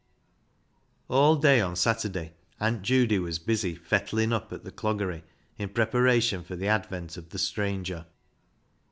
[1.09, 5.21] All day on Saturday Aunt Judy was busy" fettlin' up" at the Cloggery
[5.59, 8.07] in preparation for the advent of the stranger.